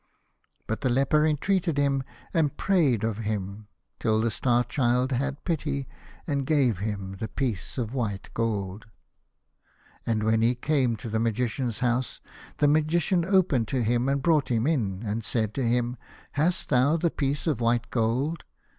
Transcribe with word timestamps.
But 0.65 0.81
the 0.81 0.89
leper 0.89 1.27
entreated 1.27 1.77
him, 1.77 2.01
and 2.33 2.57
prayed 2.57 3.03
of 3.03 3.19
him, 3.19 3.67
till 3.99 4.19
the 4.19 4.31
Star 4.31 4.63
Child 4.63 5.11
had 5.11 5.43
pity, 5.43 5.87
and 6.25 6.43
gave 6.47 6.79
him 6.79 7.17
the 7.19 7.27
piece 7.27 7.77
of 7.77 7.93
white 7.93 8.31
gold. 8.33 8.87
And 10.03 10.23
when 10.23 10.41
he 10.41 10.55
came 10.55 10.95
to 10.95 11.07
the 11.07 11.19
Magician's 11.19 11.81
house, 11.85 12.19
the 12.57 12.67
Magician 12.67 13.23
opened 13.23 13.67
to 13.67 13.83
him, 13.83 14.09
and 14.09 14.23
brought 14.23 14.49
him 14.49 14.65
in, 14.65 15.03
and 15.05 15.23
said 15.23 15.53
to 15.53 15.63
him," 15.63 15.97
Hast 16.31 16.69
thou 16.69 16.97
the 16.97 17.11
piece 17.11 17.45
of 17.45 17.61
white 17.61 17.91
gold 17.91 18.43